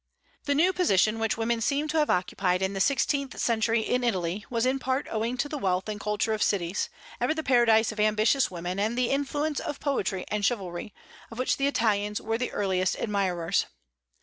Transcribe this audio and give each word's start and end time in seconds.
The 0.45 0.55
new 0.55 0.73
position 0.73 1.19
which 1.19 1.37
women 1.37 1.61
seem 1.61 1.87
to 1.89 1.99
have 1.99 2.09
occupied 2.09 2.63
in 2.63 2.73
the 2.73 2.81
sixteenth 2.81 3.39
century 3.39 3.81
in 3.81 4.03
Italy, 4.03 4.43
was 4.49 4.65
in 4.65 4.79
part 4.79 5.05
owing 5.11 5.37
to 5.37 5.47
the 5.47 5.59
wealth 5.59 5.87
and 5.87 5.99
culture 5.99 6.33
of 6.33 6.41
cities 6.41 6.89
ever 7.19 7.35
the 7.35 7.43
paradise 7.43 7.91
of 7.91 7.99
ambitious 7.99 8.49
women 8.49 8.79
and 8.79 8.97
the 8.97 9.11
influence 9.11 9.59
of 9.59 9.79
poetry 9.79 10.25
and 10.29 10.43
chivalry, 10.43 10.91
of 11.29 11.37
which 11.37 11.57
the 11.57 11.67
Italians 11.67 12.19
were 12.19 12.39
the 12.39 12.51
earliest 12.51 12.95
admirers. 12.97 13.67